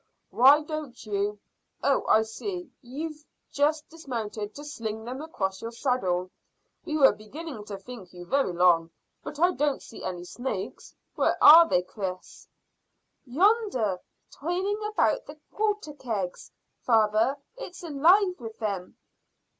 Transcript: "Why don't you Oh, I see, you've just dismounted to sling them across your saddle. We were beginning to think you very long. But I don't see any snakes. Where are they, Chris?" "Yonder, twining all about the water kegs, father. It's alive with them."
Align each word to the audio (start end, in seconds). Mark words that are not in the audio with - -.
"Why 0.31 0.63
don't 0.63 1.05
you 1.05 1.37
Oh, 1.83 2.03
I 2.07 2.23
see, 2.23 2.71
you've 2.81 3.23
just 3.51 3.87
dismounted 3.87 4.55
to 4.55 4.63
sling 4.63 5.05
them 5.05 5.21
across 5.21 5.61
your 5.61 5.69
saddle. 5.71 6.31
We 6.83 6.97
were 6.97 7.11
beginning 7.13 7.65
to 7.65 7.77
think 7.77 8.11
you 8.11 8.25
very 8.25 8.51
long. 8.51 8.89
But 9.23 9.39
I 9.39 9.51
don't 9.51 9.83
see 9.83 10.03
any 10.03 10.23
snakes. 10.23 10.95
Where 11.13 11.37
are 11.39 11.69
they, 11.69 11.83
Chris?" 11.83 12.47
"Yonder, 13.25 13.99
twining 14.31 14.79
all 14.81 14.87
about 14.89 15.27
the 15.27 15.37
water 15.51 15.93
kegs, 15.93 16.49
father. 16.81 17.37
It's 17.57 17.83
alive 17.83 18.39
with 18.39 18.57
them." 18.57 18.97